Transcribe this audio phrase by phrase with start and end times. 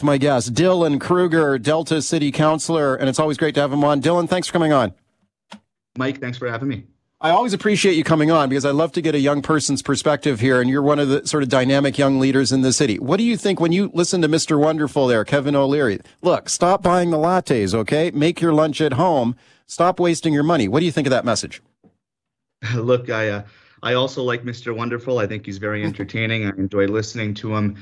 [0.00, 4.00] My guest, Dylan Kruger, Delta City Councilor, and it's always great to have him on.
[4.00, 4.94] Dylan, thanks for coming on.
[5.96, 6.84] Mike, thanks for having me.
[7.20, 10.38] I always appreciate you coming on because I love to get a young person's perspective
[10.38, 13.00] here, and you're one of the sort of dynamic young leaders in the city.
[13.00, 14.56] What do you think when you listen to Mr.
[14.56, 15.98] Wonderful there, Kevin O'Leary?
[16.22, 18.12] Look, stop buying the lattes, okay?
[18.12, 19.34] Make your lunch at home.
[19.66, 20.68] Stop wasting your money.
[20.68, 21.60] What do you think of that message?
[22.76, 23.42] Look, I uh,
[23.82, 24.74] I also like Mr.
[24.74, 25.18] Wonderful.
[25.18, 26.46] I think he's very entertaining.
[26.46, 27.76] I enjoy listening to him.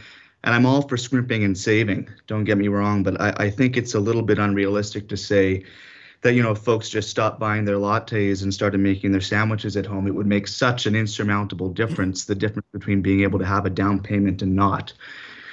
[0.47, 2.09] And I'm all for scrimping and saving.
[2.29, 5.65] Don't get me wrong, but I, I think it's a little bit unrealistic to say
[6.23, 9.87] that you know folks just stopped buying their lattes and started making their sandwiches at
[9.87, 13.67] home it would make such an insurmountable difference the difference between being able to have
[13.67, 14.93] a down payment and not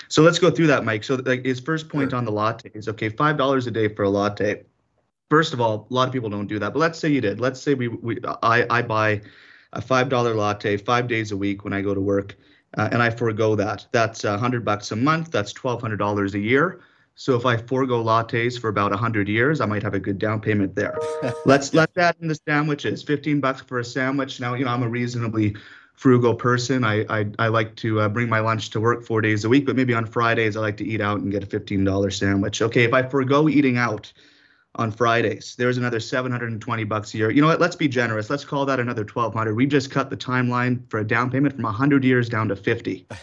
[0.08, 2.18] so let's go through that mike so like his first point sure.
[2.18, 4.64] on the lattes okay five dollars a day for a latte
[5.30, 7.40] first of all a lot of people don't do that but let's say you did
[7.40, 9.22] let's say we, we i i buy
[9.74, 12.36] a five dollar latte five days a week when i go to work
[12.78, 16.34] uh, and i forego that that's a hundred bucks a month that's twelve hundred dollars
[16.36, 16.82] a year
[17.16, 20.42] so if I forego lattes for about 100 years, I might have a good down
[20.42, 20.98] payment there.
[21.46, 23.04] let's let's add in the sandwiches.
[23.04, 24.40] 15 bucks for a sandwich.
[24.40, 25.56] Now, you know, I'm a reasonably
[25.94, 26.84] frugal person.
[26.84, 29.66] I I, I like to uh, bring my lunch to work four days a week,
[29.66, 32.62] but maybe on Fridays I like to eat out and get a $15 sandwich.
[32.62, 34.12] Okay, if I forego eating out
[34.76, 37.30] on Fridays, there's another 720 bucks a year.
[37.30, 37.60] You know what?
[37.60, 38.30] Let's be generous.
[38.30, 39.54] Let's call that another 1200.
[39.56, 43.08] We've just cut the timeline for a down payment from 100 years down to 50.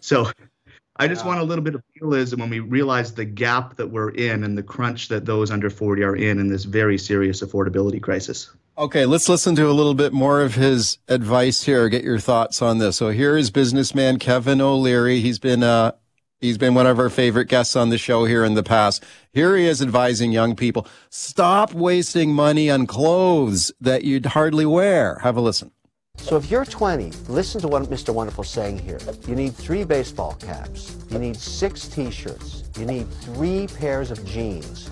[0.00, 0.30] So
[0.96, 4.10] I just want a little bit of realism when we realize the gap that we're
[4.10, 8.02] in and the crunch that those under 40 are in in this very serious affordability
[8.02, 8.50] crisis.
[8.76, 11.88] Okay, let's listen to a little bit more of his advice here.
[11.88, 12.96] Get your thoughts on this.
[12.96, 15.20] So here is businessman Kevin O'Leary.
[15.20, 15.92] He's been uh
[16.40, 19.04] he's been one of our favorite guests on the show here in the past.
[19.32, 25.18] Here he is advising young people, stop wasting money on clothes that you'd hardly wear.
[25.22, 25.70] Have a listen.
[26.16, 28.12] So if you're 20, listen to what Mr.
[28.12, 28.98] Wonderful's saying here.
[29.26, 30.96] You need three baseball caps.
[31.10, 32.64] You need six t-shirts.
[32.78, 34.88] You need three pairs of jeans.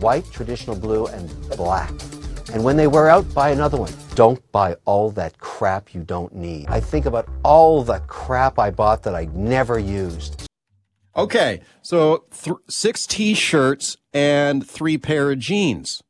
[0.00, 1.90] White, traditional blue, and black.
[2.52, 3.92] And when they wear out, buy another one.
[4.14, 6.66] Don't buy all that crap you don't need.
[6.68, 10.45] I think about all the crap I bought that I never used.
[11.16, 16.02] Okay, so th- six t-shirts and three pair of jeans.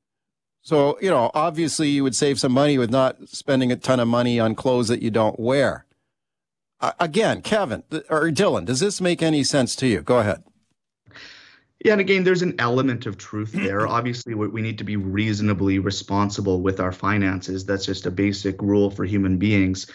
[0.62, 4.08] So, you know, obviously you would save some money with not spending a ton of
[4.08, 5.86] money on clothes that you don't wear.
[6.80, 10.00] Uh, again, Kevin or Dylan, does this make any sense to you?
[10.02, 10.42] Go ahead.
[11.86, 13.86] Yeah, and again, there's an element of truth there.
[13.86, 17.64] Obviously, we need to be reasonably responsible with our finances.
[17.64, 19.86] That's just a basic rule for human beings.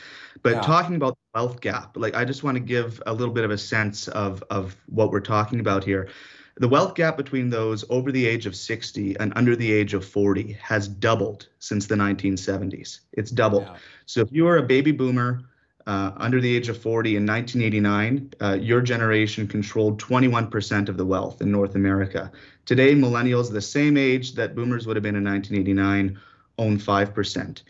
[0.41, 0.61] But yeah.
[0.61, 3.51] talking about the wealth gap, like I just want to give a little bit of
[3.51, 6.07] a sense of of what we're talking about here.
[6.55, 10.05] The wealth gap between those over the age of 60 and under the age of
[10.05, 12.99] 40 has doubled since the 1970s.
[13.13, 13.63] It's doubled.
[13.63, 13.77] Yeah.
[14.05, 15.41] So if you are a baby boomer
[15.87, 21.05] uh, under the age of 40 in 1989, uh, your generation controlled 21% of the
[21.05, 22.31] wealth in North America.
[22.65, 26.19] Today, millennials, the same age that boomers would have been in 1989,
[26.57, 27.61] own 5%.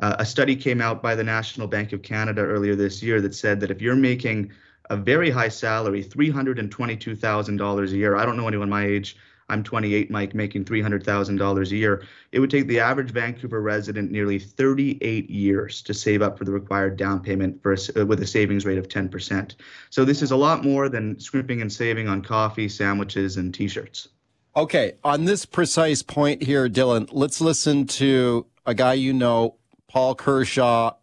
[0.00, 3.34] Uh, a study came out by the National Bank of Canada earlier this year that
[3.34, 4.52] said that if you're making
[4.90, 8.16] a very high salary, $322,000 a year.
[8.16, 9.16] I don't know anyone my age.
[9.48, 12.02] I'm 28, Mike, making $300,000 a year.
[12.32, 16.52] It would take the average Vancouver resident nearly 38 years to save up for the
[16.52, 19.54] required down payment for a, uh, with a savings rate of 10%.
[19.90, 24.08] So this is a lot more than scrimping and saving on coffee, sandwiches, and t-shirts.
[24.56, 29.56] Okay, on this precise point here, Dylan, let's listen to a guy you know,
[29.88, 30.94] Paul Kershaw,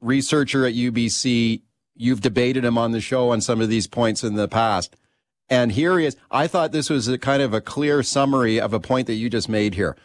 [0.00, 1.62] researcher at UBC,
[1.96, 4.96] You've debated him on the show on some of these points in the past.
[5.48, 6.16] And here he is.
[6.30, 9.28] I thought this was a kind of a clear summary of a point that you
[9.28, 9.96] just made here.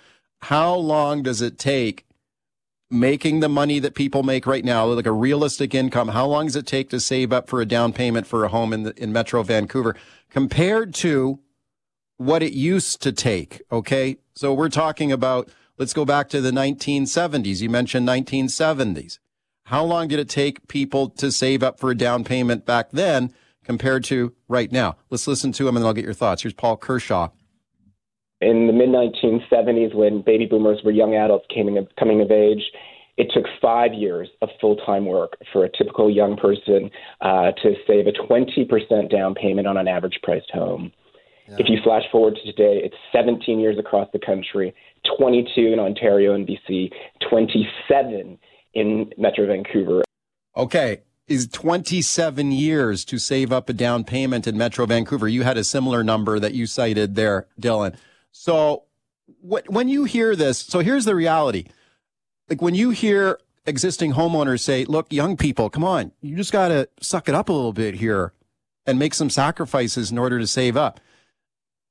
[0.44, 2.05] How long does it take
[2.91, 6.09] making the money that people make right now, like a realistic income?
[6.09, 8.73] How long does it take to save up for a down payment for a home
[8.73, 9.95] in the, in Metro Vancouver
[10.29, 11.39] compared to
[12.17, 13.61] what it used to take?
[13.72, 14.17] Okay.
[14.33, 17.61] So we're talking about, let's go back to the 1970s.
[17.61, 19.19] You mentioned 1970s.
[19.66, 23.31] How long did it take people to save up for a down payment back then
[23.69, 24.96] compared to right now?
[25.12, 26.41] Let's listen to him and then I'll get your thoughts.
[26.41, 27.29] Here's Paul Kershaw.
[28.41, 32.64] In the mid 1970s, when baby boomers were young adults coming, coming of age,
[33.17, 36.90] it took five years of full time work for a typical young person
[37.22, 40.91] uh, to save a 20% down payment on an average priced home.
[41.47, 41.58] Yeah.
[41.59, 44.73] If you flash forward to today, it's 17 years across the country,
[45.20, 46.91] 22 in Ontario and BC,
[47.29, 48.40] 27
[48.73, 50.02] in Metro Vancouver.
[50.58, 51.02] Okay.
[51.29, 55.28] Is 27 years to save up a down payment in Metro Vancouver.
[55.28, 57.96] You had a similar number that you cited there, Dylan.
[58.31, 58.85] So
[59.41, 61.66] when you hear this, so here's the reality.
[62.49, 66.70] Like when you hear existing homeowners say, look, young people, come on, you just got
[66.70, 68.34] to suck it up a little bit here
[68.87, 70.99] and make some sacrifices in order to save up.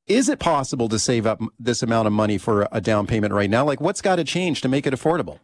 [0.08, 3.50] Is it possible to save up this amount of money for a down payment right
[3.50, 3.64] now?
[3.64, 5.38] Like, what's got to change to make it affordable?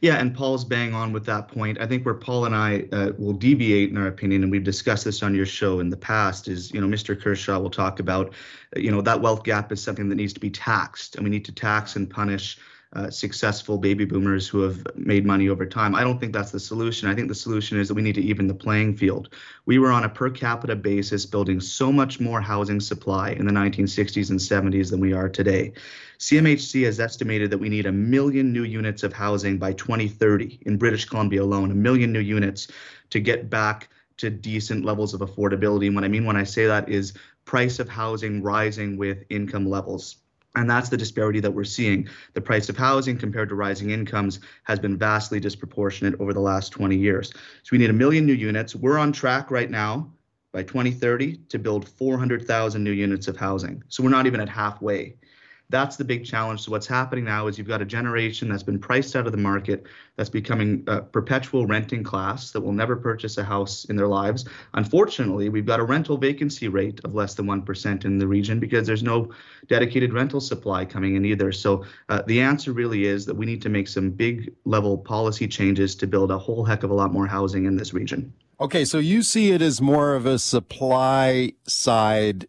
[0.00, 1.78] Yeah, and Paul's bang on with that point.
[1.78, 5.04] I think where Paul and I uh, will deviate in our opinion, and we've discussed
[5.04, 7.20] this on your show in the past, is you know Mr.
[7.20, 8.32] Kershaw will talk about,
[8.76, 11.44] you know, that wealth gap is something that needs to be taxed, and we need
[11.44, 12.58] to tax and punish
[12.92, 15.94] uh, successful baby boomers who have made money over time.
[15.94, 17.08] I don't think that's the solution.
[17.08, 19.28] I think the solution is that we need to even the playing field.
[19.64, 23.52] We were on a per capita basis building so much more housing supply in the
[23.52, 25.72] 1960s and 70s than we are today.
[26.18, 30.76] CMHC has estimated that we need a million new units of housing by 2030 in
[30.76, 32.66] British Columbia alone, a million new units
[33.10, 35.86] to get back to decent levels of affordability.
[35.86, 37.14] And what I mean when I say that is
[37.44, 40.16] price of housing rising with income levels.
[40.56, 42.08] And that's the disparity that we're seeing.
[42.34, 46.70] The price of housing compared to rising incomes has been vastly disproportionate over the last
[46.70, 47.30] 20 years.
[47.62, 48.74] So we need a million new units.
[48.74, 50.10] We're on track right now
[50.52, 53.82] by 2030 to build 400,000 new units of housing.
[53.88, 55.16] So we're not even at halfway
[55.70, 56.60] that's the big challenge.
[56.62, 59.38] So what's happening now is you've got a generation that's been priced out of the
[59.38, 59.86] market,
[60.16, 64.44] that's becoming a perpetual renting class that will never purchase a house in their lives.
[64.74, 68.86] Unfortunately, we've got a rental vacancy rate of less than 1% in the region because
[68.86, 69.30] there's no
[69.68, 71.52] dedicated rental supply coming in either.
[71.52, 75.46] So uh, the answer really is that we need to make some big level policy
[75.46, 78.32] changes to build a whole heck of a lot more housing in this region.
[78.60, 82.46] Okay, so you see it as more of a supply side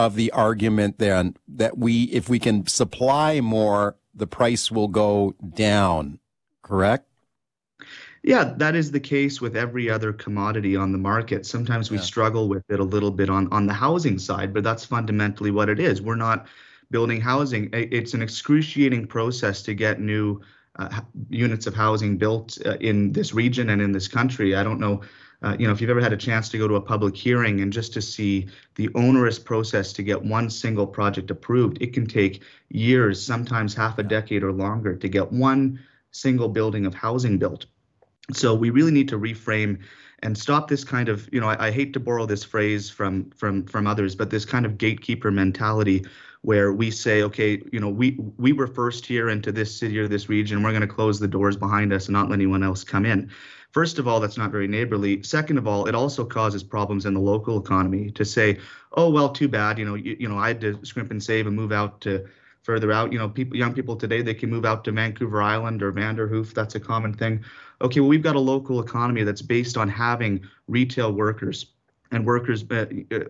[0.00, 5.34] of the argument then that we, if we can supply more, the price will go
[5.54, 6.18] down,
[6.62, 7.06] correct?
[8.22, 11.44] Yeah, that is the case with every other commodity on the market.
[11.44, 12.02] Sometimes we yeah.
[12.02, 15.68] struggle with it a little bit on, on the housing side, but that's fundamentally what
[15.68, 16.00] it is.
[16.00, 16.46] We're not
[16.90, 17.68] building housing.
[17.74, 20.40] It's an excruciating process to get new
[20.78, 24.56] uh, units of housing built uh, in this region and in this country.
[24.56, 25.02] I don't know
[25.42, 27.60] uh, you know, if you've ever had a chance to go to a public hearing
[27.60, 32.06] and just to see the onerous process to get one single project approved, it can
[32.06, 37.38] take years, sometimes half a decade or longer to get one single building of housing
[37.38, 37.66] built.
[38.32, 39.78] So we really need to reframe
[40.22, 43.30] and stop this kind of, you know, I, I hate to borrow this phrase from
[43.30, 46.04] from from others, but this kind of gatekeeper mentality
[46.42, 50.08] where we say, okay, you know, we we were first here into this city or
[50.08, 52.84] this region, we're going to close the doors behind us and not let anyone else
[52.84, 53.30] come in.
[53.72, 55.22] First of all, that's not very neighborly.
[55.22, 58.58] Second of all, it also causes problems in the local economy to say,
[58.92, 59.78] oh well, too bad.
[59.78, 62.26] You know, you, you know, I had to scrimp and save and move out to
[62.62, 63.12] further out.
[63.12, 66.52] You know, people, young people today, they can move out to Vancouver Island or Vanderhoof.
[66.52, 67.44] That's a common thing.
[67.80, 71.66] Okay, well, we've got a local economy that's based on having retail workers
[72.10, 72.84] and workers, uh, uh,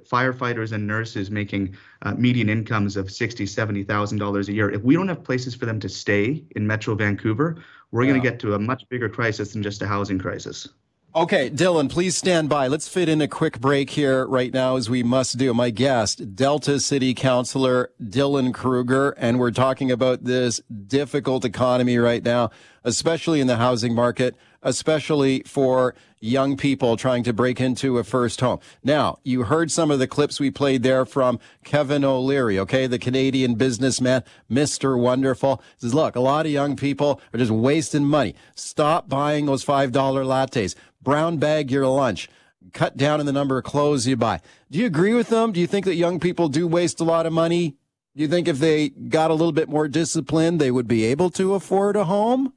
[0.08, 4.70] firefighters and nurses making uh, median incomes of sixty, seventy thousand dollars a year.
[4.70, 7.56] If we don't have places for them to stay in Metro Vancouver,
[7.90, 8.10] we're yeah.
[8.10, 10.68] going to get to a much bigger crisis than just a housing crisis.
[11.12, 12.68] Okay, Dylan, please stand by.
[12.68, 15.52] Let's fit in a quick break here right now, as we must do.
[15.52, 22.22] My guest, Delta City Councilor Dylan Kruger, and we're talking about this difficult economy right
[22.22, 22.50] now,
[22.84, 28.40] especially in the housing market, especially for young people trying to break into a first
[28.40, 28.60] home.
[28.84, 32.98] Now, you heard some of the clips we played there from Kevin O'Leary, okay, the
[32.98, 35.00] Canadian businessman, Mr.
[35.00, 35.62] Wonderful.
[35.76, 38.34] He says, look, a lot of young people are just wasting money.
[38.54, 42.28] Stop buying those $5 lattes brown bag your lunch,
[42.72, 44.40] cut down in the number of clothes you buy.
[44.70, 45.52] Do you agree with them?
[45.52, 47.76] Do you think that young people do waste a lot of money?
[48.14, 51.30] Do you think if they got a little bit more discipline, they would be able
[51.30, 52.52] to afford a home?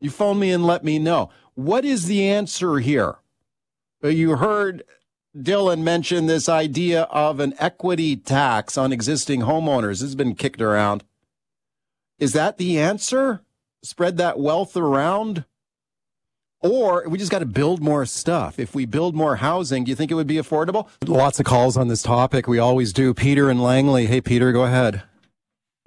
[0.00, 1.30] You phone me and let me know.
[1.58, 3.16] What is the answer here?
[4.04, 4.84] Uh, you heard
[5.36, 9.94] Dylan mention this idea of an equity tax on existing homeowners.
[9.98, 11.02] This has been kicked around.
[12.20, 13.40] Is that the answer?
[13.82, 15.46] Spread that wealth around?
[16.60, 18.60] Or we just got to build more stuff.
[18.60, 20.86] If we build more housing, do you think it would be affordable?
[21.08, 22.46] Lots of calls on this topic.
[22.46, 23.12] We always do.
[23.12, 24.06] Peter and Langley.
[24.06, 25.02] Hey, Peter, go ahead.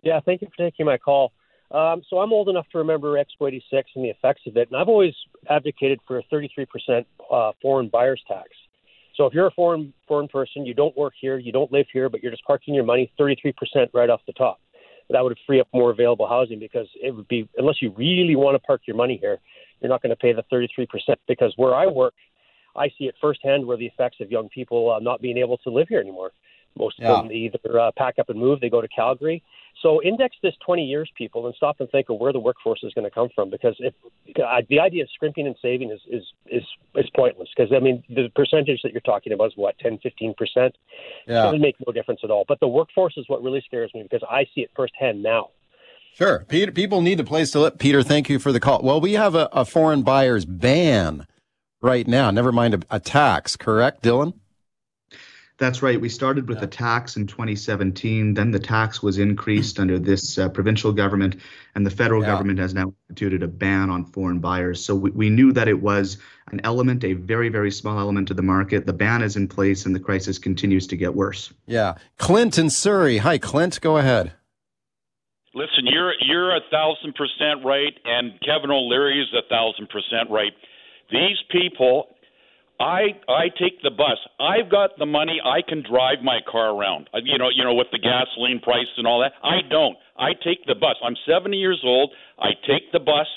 [0.04, 1.32] Yeah, thank you for taking my call.
[1.74, 4.80] Um, so I'm old enough to remember Expo 86 and the effects of it, and
[4.80, 5.14] I've always
[5.50, 8.50] advocated for a 33% uh, foreign buyers tax.
[9.16, 12.10] So if you're a foreign foreign person, you don't work here, you don't live here,
[12.10, 13.54] but you're just parking your money 33%
[13.94, 14.60] right off the top.
[15.10, 18.56] That would free up more available housing because it would be unless you really want
[18.56, 19.40] to park your money here,
[19.82, 20.88] you're not going to pay the 33%
[21.28, 22.14] because where I work,
[22.76, 25.70] I see it firsthand where the effects of young people uh, not being able to
[25.70, 26.32] live here anymore.
[26.78, 27.12] Most yeah.
[27.12, 29.44] of them either uh, pack up and move, they go to Calgary.
[29.82, 32.94] So index this 20 years, people, and stop and think of where the workforce is
[32.94, 33.50] going to come from.
[33.50, 33.94] Because if
[34.38, 36.64] uh, the idea of scrimping and saving is is is,
[36.96, 37.50] is pointless.
[37.56, 40.76] Because I mean, the percentage that you're talking about is what 10, 15 percent.
[41.28, 41.42] Yeah.
[41.42, 42.46] It doesn't make no difference at all.
[42.48, 45.50] But the workforce is what really scares me because I see it firsthand now.
[46.14, 46.46] Sure.
[46.48, 47.80] Peter, people need a place to live.
[47.80, 48.82] Peter, thank you for the call.
[48.84, 51.26] Well, we have a, a foreign buyer's ban
[51.82, 52.32] right now.
[52.32, 54.34] Never mind a, a tax, correct, Dylan?
[55.62, 56.02] That's right.
[56.02, 56.64] We started with Yeah.
[56.64, 58.34] a tax in 2017.
[58.34, 61.36] Then the tax was increased under this uh, provincial government,
[61.76, 62.30] and the federal Yeah.
[62.32, 64.84] government has now instituted a ban on foreign buyers.
[64.84, 66.18] So we, we knew that it was
[66.52, 68.88] an element, a very, very small element of the market.
[68.88, 71.54] The ban is in place, and the crisis continues to get worse.
[71.68, 71.94] Yeah.
[72.18, 73.18] Clint in Surrey.
[73.18, 73.80] Hi, Clint.
[73.82, 74.32] Go ahead.
[75.54, 80.54] Listen, you're you're a thousand percent right, and Kevin O'Leary is a thousand percent right.
[81.12, 82.11] These people,
[82.82, 84.18] I I take the bus.
[84.40, 85.40] I've got the money.
[85.44, 87.10] I can drive my car around.
[87.14, 89.34] Uh, You know, you know, with the gasoline price and all that.
[89.44, 89.96] I don't.
[90.18, 90.96] I take the bus.
[91.04, 92.12] I'm 70 years old.
[92.40, 93.28] I take the bus.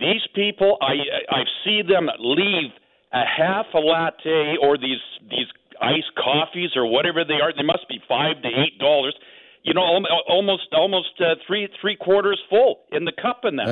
[0.00, 0.94] These people, I
[1.30, 2.70] I see them leave
[3.12, 4.98] a half a latte or these
[5.30, 5.46] these
[5.80, 7.52] iced coffees or whatever they are.
[7.54, 9.14] They must be five to eight dollars.
[9.62, 13.68] You know, al- almost almost uh, three three quarters full in the cup in them.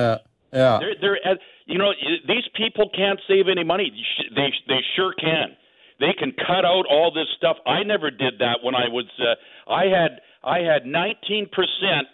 [0.53, 0.79] Yeah.
[0.79, 1.91] They're, they're, uh, you know,
[2.27, 3.91] these people can't save any money.
[4.35, 5.55] They, they sure can.
[5.99, 7.57] They can cut out all this stuff.
[7.65, 9.05] I never did that when I was.
[9.19, 12.07] Uh, I had, I had 19 percent.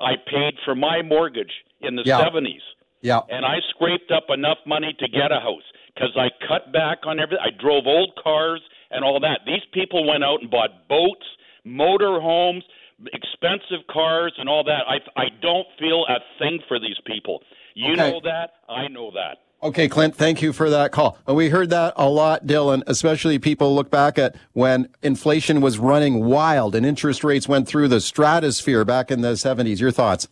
[0.00, 2.20] I paid for my mortgage in the Yeah.
[2.24, 2.62] 70s,
[3.02, 3.20] Yeah.
[3.28, 5.62] and I scraped up enough money to get a house
[5.94, 7.44] because I cut back on everything.
[7.44, 8.60] I drove old cars
[8.90, 9.40] and all that.
[9.46, 11.26] These people went out and bought boats,
[11.64, 12.64] motor homes,
[13.12, 14.82] expensive cars, and all that.
[14.88, 17.42] I, I don't feel a thing for these people.
[17.74, 18.10] You Okay.
[18.12, 18.50] know that.
[18.68, 19.38] I know that.
[19.62, 21.16] Okay, Clint, thank you for that call.
[21.26, 26.24] We heard that a lot, Dylan, especially people look back at when inflation was running
[26.26, 29.80] wild and interest rates went through the stratosphere back in the 70s.
[29.80, 30.28] Your thoughts?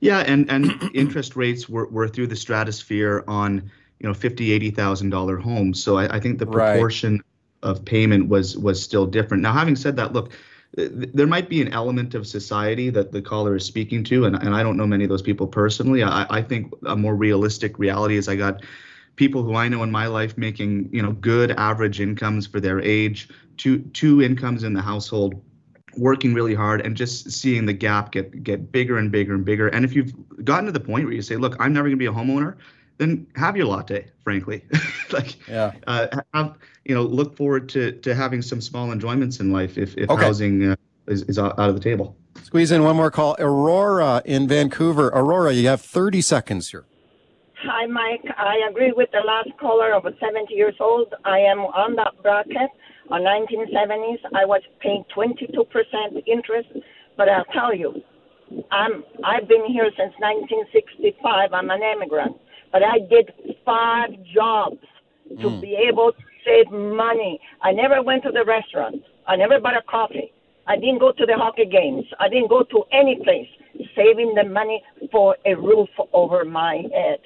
[0.00, 4.70] Yeah, and and interest rates were, were through the stratosphere on you know fifty eighty
[4.70, 5.82] thousand dollar homes.
[5.82, 6.72] So I, I think the Right.
[6.72, 7.22] proportion
[7.62, 9.42] of payment was was still different.
[9.42, 10.40] Now, having said that, look, th-
[10.76, 14.54] there might be an element of society that the caller is speaking to, and and
[14.54, 16.02] I don't know many of those people personally.
[16.02, 18.62] I, I think a more realistic reality is I got
[19.16, 22.80] people who I know in my life making you know good average incomes for their
[22.80, 25.42] age, two two incomes in the household
[25.96, 29.68] working really hard and just seeing the gap get get bigger and bigger and bigger.
[29.68, 30.12] And if you've
[30.44, 32.56] gotten to the point where you say, "Look, I'm never going to be a homeowner,"
[32.98, 34.06] then have your latte.
[34.24, 34.64] Frankly,
[35.12, 35.72] like Yeah.
[35.86, 39.96] uh, have you know look forward to to having some small enjoyments in life if
[39.96, 40.24] if Okay.
[40.24, 40.76] housing uh,
[41.06, 42.16] is is out out of the table.
[42.42, 43.36] Squeeze in one more call.
[43.38, 45.08] Aurora in Vancouver.
[45.08, 46.84] Aurora, you have 30 seconds here.
[47.62, 48.22] Hi, Mike.
[48.36, 51.12] I agree with the last caller of 70 years old.
[51.24, 52.70] I am on that bracket.
[53.10, 56.68] On 1970s, I was paying 22% interest,
[57.16, 58.02] but I'll tell you,
[58.70, 61.52] I'm I've been here since 1965.
[61.52, 62.36] I'm an immigrant,
[62.76, 63.32] but I did
[63.64, 64.84] five jobs
[65.40, 65.60] to hmm.
[65.62, 67.40] be able to save money.
[67.62, 68.96] I never went to the restaurant.
[69.26, 70.30] I never bought a coffee.
[70.66, 72.04] I didn't go to the hockey games.
[72.20, 73.48] I didn't go to any place,
[73.96, 77.20] saving the money for a roof over my head.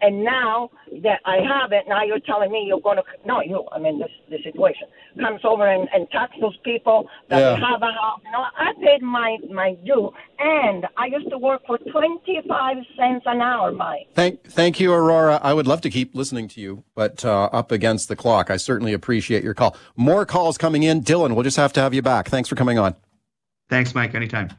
[0.00, 0.70] And now
[1.02, 3.64] that I have it, now you're telling me you're going to no, you.
[3.72, 4.88] I mean, this the situation
[5.20, 7.56] comes over and, and tax those people that Yeah.
[7.56, 8.20] have a house.
[8.32, 13.24] No, I paid my my due, and I used to work for twenty five cents
[13.26, 14.08] an hour, Mike.
[14.14, 15.40] Thank, thank you, Aurora.
[15.42, 18.50] I would love to keep listening to you, but uh, up against the clock.
[18.50, 19.76] I certainly appreciate your call.
[19.96, 21.02] More calls coming in.
[21.02, 22.28] Dylan, we'll just have to have you back.
[22.28, 22.94] Thanks for coming on.
[23.68, 24.14] Thanks, Mike.
[24.14, 24.50] Anytime.